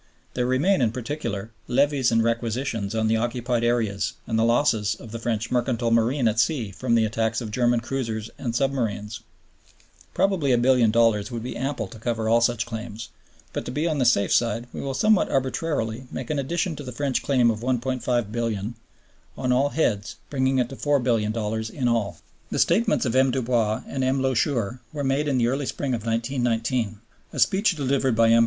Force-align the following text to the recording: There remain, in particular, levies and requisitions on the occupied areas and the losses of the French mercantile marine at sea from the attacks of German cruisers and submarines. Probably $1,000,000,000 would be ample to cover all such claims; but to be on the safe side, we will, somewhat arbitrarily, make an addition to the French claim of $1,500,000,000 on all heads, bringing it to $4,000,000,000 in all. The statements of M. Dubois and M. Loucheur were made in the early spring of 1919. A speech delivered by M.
There 0.33 0.47
remain, 0.47 0.81
in 0.81 0.91
particular, 0.91 1.51
levies 1.67 2.11
and 2.11 2.23
requisitions 2.23 2.95
on 2.95 3.07
the 3.07 3.17
occupied 3.17 3.63
areas 3.63 4.13
and 4.25 4.39
the 4.39 4.43
losses 4.43 4.95
of 4.95 5.11
the 5.11 5.19
French 5.19 5.51
mercantile 5.51 5.91
marine 5.91 6.27
at 6.27 6.39
sea 6.39 6.71
from 6.71 6.95
the 6.95 7.05
attacks 7.05 7.39
of 7.39 7.51
German 7.51 7.81
cruisers 7.81 8.31
and 8.39 8.55
submarines. 8.55 9.19
Probably 10.15 10.49
$1,000,000,000 10.53 11.29
would 11.29 11.43
be 11.43 11.55
ample 11.55 11.87
to 11.89 11.99
cover 11.99 12.27
all 12.27 12.41
such 12.41 12.65
claims; 12.65 13.09
but 13.53 13.63
to 13.65 13.69
be 13.71 13.85
on 13.87 13.99
the 13.99 14.05
safe 14.05 14.33
side, 14.33 14.65
we 14.73 14.81
will, 14.81 14.95
somewhat 14.95 15.29
arbitrarily, 15.29 16.07
make 16.11 16.31
an 16.31 16.39
addition 16.39 16.75
to 16.77 16.83
the 16.83 16.91
French 16.91 17.21
claim 17.21 17.51
of 17.51 17.59
$1,500,000,000 17.59 18.73
on 19.37 19.51
all 19.51 19.69
heads, 19.69 20.15
bringing 20.31 20.57
it 20.57 20.69
to 20.69 20.75
$4,000,000,000 20.75 21.69
in 21.69 21.87
all. 21.87 22.17
The 22.49 22.57
statements 22.57 23.05
of 23.05 23.15
M. 23.15 23.29
Dubois 23.29 23.83
and 23.85 24.03
M. 24.03 24.19
Loucheur 24.19 24.81
were 24.93 25.03
made 25.03 25.27
in 25.27 25.37
the 25.37 25.45
early 25.47 25.67
spring 25.67 25.93
of 25.93 26.03
1919. 26.07 27.01
A 27.33 27.37
speech 27.39 27.75
delivered 27.75 28.15
by 28.15 28.31
M. 28.31 28.39